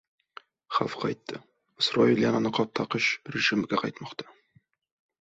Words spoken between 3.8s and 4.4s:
qaytmoqda